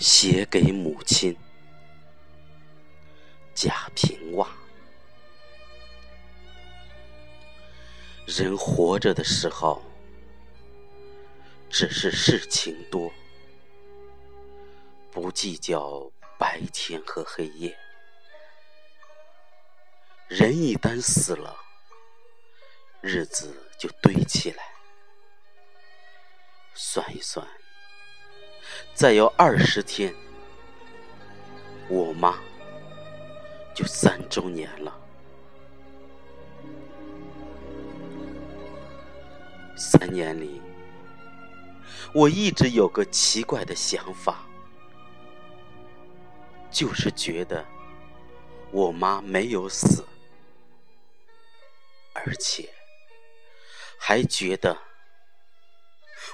[0.00, 1.36] 写给母亲，
[3.54, 4.48] 贾平凹。
[8.26, 9.82] 人活着的时候，
[11.68, 13.12] 只是事情多，
[15.12, 17.78] 不计较白天和黑夜。
[20.28, 21.54] 人一旦死了，
[23.02, 24.64] 日子就堆起来。
[26.74, 27.46] 算一算。
[28.94, 30.14] 再有二十天，
[31.88, 32.38] 我妈
[33.74, 34.96] 就三周年了。
[39.76, 40.60] 三年里，
[42.12, 44.46] 我一直有个奇怪的想法，
[46.70, 47.64] 就是觉得
[48.70, 50.04] 我妈没有死，
[52.12, 52.68] 而且
[53.98, 54.76] 还觉得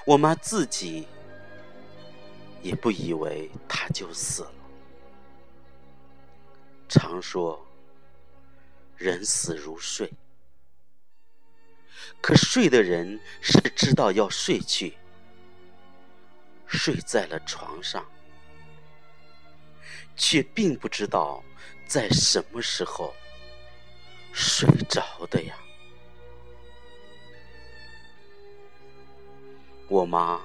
[0.05, 1.07] 我妈自己。
[2.61, 4.53] 也不以为他就死了。
[6.89, 7.65] 常说
[8.95, 10.11] 人死如睡，
[12.21, 14.97] 可睡的人是知道要睡去，
[16.65, 18.05] 睡在了床上，
[20.15, 21.43] 却并不知道
[21.85, 23.13] 在什么时候
[24.31, 25.57] 睡着的呀。
[29.89, 30.41] 我妈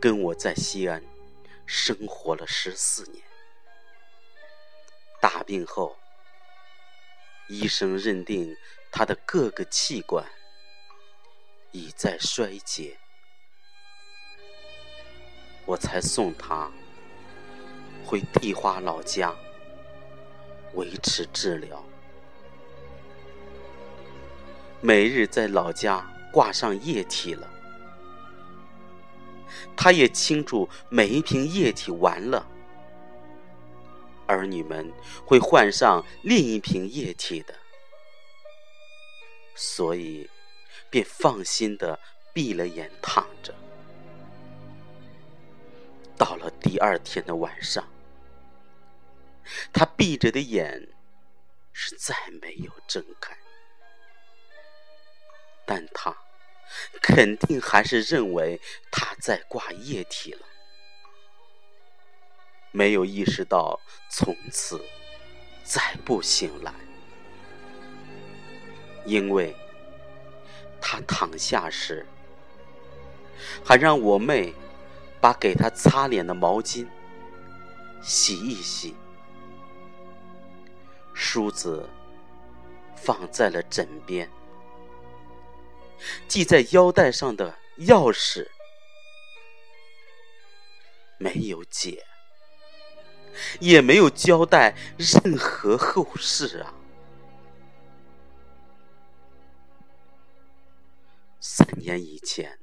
[0.00, 1.02] 跟我在西安。
[1.70, 3.22] 生活了十四年，
[5.20, 5.98] 大病后，
[7.46, 8.56] 医生认定
[8.90, 10.24] 他的各个器官
[11.72, 12.96] 已在衰竭，
[15.66, 16.72] 我才送他
[18.02, 19.36] 回地花老家
[20.72, 21.84] 维持治疗，
[24.80, 27.57] 每日在老家挂上液体了。
[29.76, 32.46] 他也清楚，每一瓶液体完了，
[34.26, 34.92] 儿女们
[35.24, 37.54] 会换上另一瓶液体的，
[39.54, 40.28] 所以
[40.90, 41.98] 便放心的
[42.32, 43.54] 闭了眼躺着。
[46.16, 47.88] 到了第二天的晚上，
[49.72, 50.88] 他闭着的眼
[51.72, 53.36] 是再没有睁开，
[57.08, 58.60] 肯定还是认为
[58.90, 60.46] 他在挂液体了，
[62.70, 63.80] 没有意识到
[64.10, 64.78] 从此
[65.64, 66.72] 再不醒来，
[69.06, 69.56] 因为
[70.82, 72.06] 他躺下时
[73.64, 74.54] 还让我妹
[75.18, 76.86] 把给他擦脸的毛巾
[78.02, 78.94] 洗一洗，
[81.14, 81.88] 梳子
[82.94, 84.30] 放在了枕边。
[86.28, 88.48] 系在腰带上的钥匙
[91.18, 92.06] 没有解，
[93.60, 96.74] 也没有交代任何后事啊！
[101.40, 102.60] 三年以前，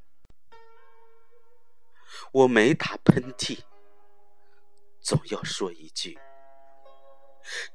[2.31, 3.59] 我没打喷嚏，
[5.01, 6.17] 总要说一句：“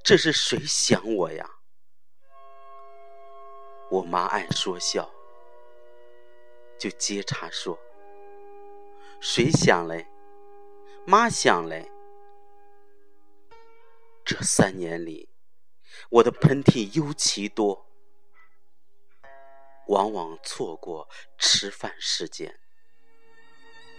[0.03, 1.48] 这是谁想我呀？”
[3.91, 5.10] 我妈爱说笑。
[6.80, 7.78] 就接茬说
[9.20, 10.06] ：“谁想嘞？
[11.06, 11.91] 妈想嘞。
[14.24, 15.28] 这三年里，
[16.08, 17.86] 我的喷嚏尤其多，
[19.88, 22.58] 往往错过吃饭时间，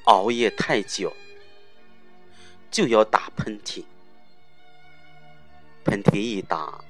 [0.05, 1.15] 熬夜太久，
[2.71, 3.85] 就要打喷嚏。
[5.85, 6.83] 喷嚏一打，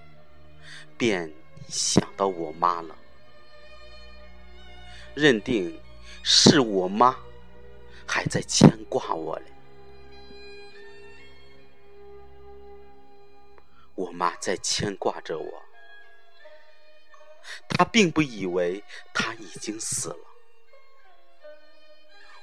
[0.97, 1.33] 便
[1.67, 2.97] 想到我妈了。”
[5.13, 5.77] 认定
[6.23, 7.15] 是我妈
[8.07, 9.45] 还在牵挂我嘞，
[13.95, 15.63] 我妈在牵挂着我，
[17.67, 18.83] 她并不以为
[19.13, 20.25] 她已经死了，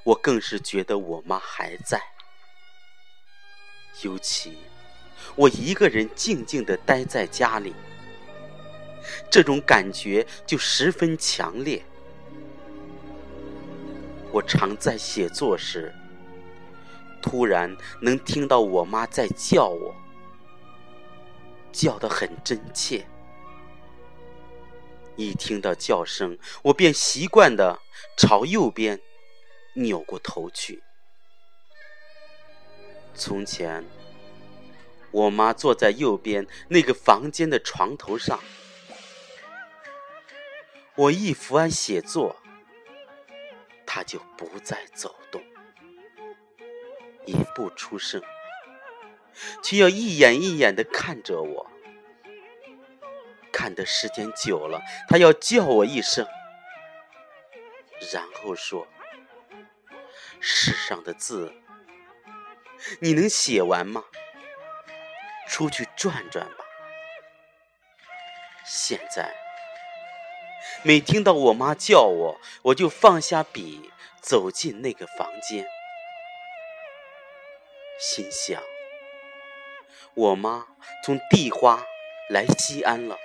[0.05, 2.01] 我更是觉得我妈还在，
[4.03, 4.59] 尤其
[5.35, 7.75] 我一个人静静的待在家里，
[9.31, 11.85] 这种感觉就十分强烈。
[14.39, 15.93] 我常在写作时，
[17.21, 19.93] 突然能听到我妈在叫我，
[21.73, 23.05] 叫得很真切。
[25.17, 27.81] 一听到叫声，我便习惯的
[28.17, 29.01] 朝右边
[29.73, 30.85] 扭过头去。
[33.17, 33.85] 从前，
[35.11, 38.39] 我妈坐在右边那个房间的床头上，
[40.95, 42.38] 我一伏案写作。
[44.09, 45.45] 就不再走动，
[47.27, 48.23] 也不出声。
[49.63, 51.71] 却要一眼一眼的看着我。
[53.53, 56.27] 看的时间久了，他要叫我一声，
[58.13, 58.89] 然后说
[60.41, 61.53] ：“世上的字，
[63.01, 64.05] 你能写完吗？
[65.47, 66.65] 出去转转吧。”
[68.65, 69.35] 现在，
[70.85, 73.91] 每听到我妈叫我，我就放下笔，
[74.23, 75.67] 走进那个房间，
[77.99, 78.63] 心想：
[80.15, 80.69] 我妈
[81.05, 81.85] 从地花
[82.31, 83.19] 来西安了。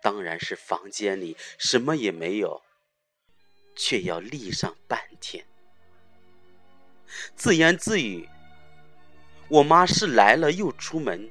[0.00, 2.62] 当然是房间里什么也没有，
[3.76, 5.44] 却要立上半天。
[7.36, 8.28] 自言自语
[9.48, 11.30] ：“我妈是来了又出门，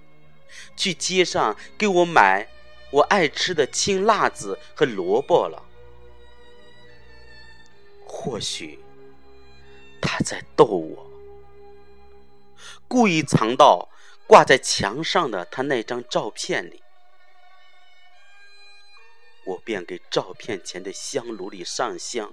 [0.77, 2.47] 去街上给我买
[2.91, 5.65] 我爱吃的青辣子和萝卜了。
[8.05, 8.77] 或许
[10.01, 11.09] 他在逗我，
[12.87, 13.89] 故意藏到
[14.27, 16.83] 挂在墙上的他那张照片里。”
[19.43, 22.31] 我便给照片前的香炉里上香，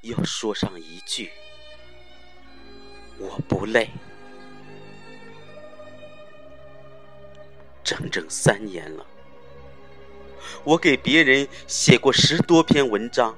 [0.00, 1.30] 要说上一句
[3.18, 3.90] ：“我不累。”
[7.90, 9.04] 整整三年了，
[10.62, 13.36] 我给别人写过十多篇文章，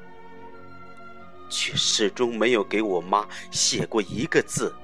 [1.49, 4.75] 却始终没有给我妈写过一个字，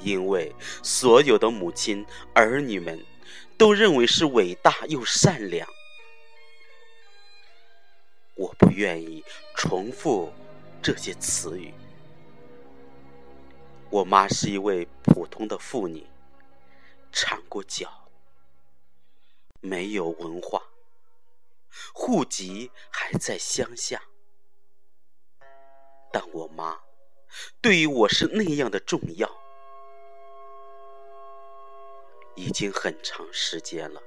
[0.00, 0.52] 因为
[0.82, 2.04] 所有的母亲
[2.34, 2.98] 儿女们。
[3.56, 5.66] 都认为是伟大又善良，
[8.34, 9.22] 我不愿意
[9.54, 10.32] 重复
[10.82, 11.72] 这些词语。
[13.90, 16.04] 我妈是一位普通的妇女，
[17.16, 18.10] 缠过脚，
[19.60, 20.60] 没有文化，
[21.92, 24.02] 户籍还在乡下，
[26.12, 26.80] 但我妈
[27.60, 29.30] 对于我是那样的重要。
[32.34, 34.02] 已经很长时间了，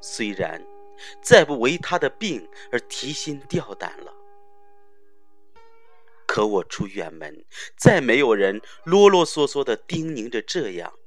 [0.00, 0.60] 虽然
[1.22, 4.12] 再不为他的病而提心吊胆了，
[6.26, 7.44] 可我出远门，
[7.76, 10.98] 再没有人啰啰嗦嗦的叮咛着这样，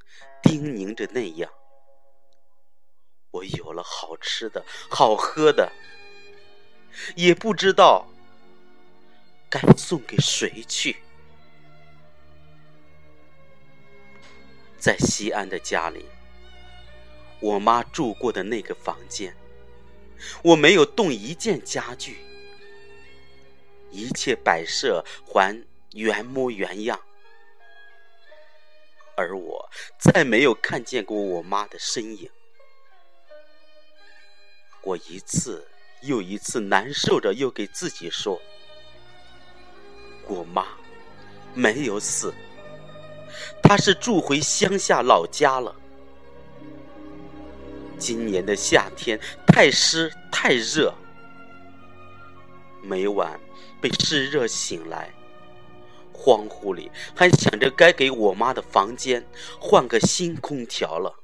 [0.43, 1.51] 叮咛着那样。
[3.31, 5.71] 我有了好吃的好喝的，
[7.15, 8.07] 也不知道
[9.49, 10.97] 该送给谁去。
[14.77, 16.05] 在西安的家里。
[17.39, 19.35] 我妈住过的那个房间，
[20.43, 22.19] 我没有动一件家具，
[23.89, 27.01] 一切摆设还原模原样，
[29.15, 29.69] 而我
[29.99, 32.29] 再没有看见过我妈的身影。
[34.83, 35.67] 我一次
[36.01, 38.41] 又一次难受着，又给自己说
[40.27, 40.65] ：“我妈
[41.53, 42.33] 没有死，
[43.61, 45.75] 她是住回乡下老家了。”
[47.99, 50.91] 今年的夏天太湿太热，
[52.81, 53.39] 每晚
[53.79, 55.13] 被湿热醒来，
[56.21, 59.25] 恍惚里还想着该给我妈的房间
[59.59, 61.17] 换个新空调了。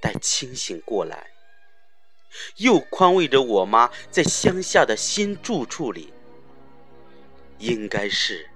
[0.00, 1.32] 待清醒过来，
[2.58, 6.12] 又宽慰着我妈在乡下的新住处里，
[7.58, 8.48] 应该是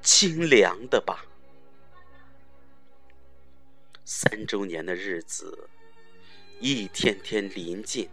[0.00, 1.26] 清凉的吧。
[4.06, 5.68] 三周年的日子
[6.58, 8.08] 一天天临近，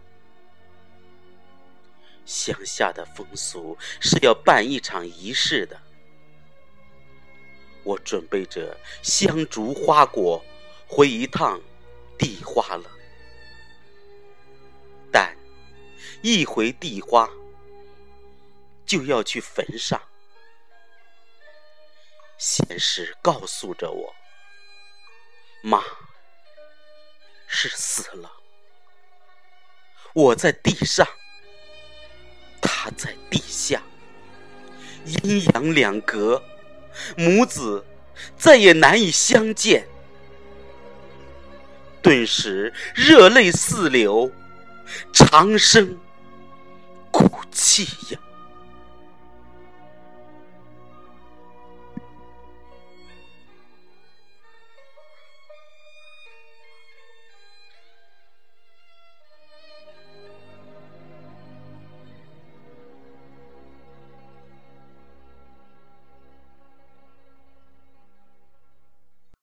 [2.26, 5.80] 乡下的风俗是要办一场仪式的。
[7.84, 10.44] 我准备着香烛花果
[10.88, 11.60] 回一趟
[12.18, 12.90] 地花了，
[15.12, 15.36] 但
[16.20, 17.30] 一回地花
[18.84, 20.02] 就要去坟上，
[22.36, 24.14] 现实告诉着我。
[25.62, 25.82] 妈
[27.46, 28.30] 是死了，
[30.12, 31.06] 我在地上，
[32.60, 33.82] 他在地下，
[35.04, 36.42] 阴阳两隔，
[37.16, 37.84] 母子
[38.36, 39.86] 再也难以相见。
[42.02, 44.30] 顿时热泪四流，
[45.12, 45.98] 长声
[47.10, 48.20] 哭泣呀。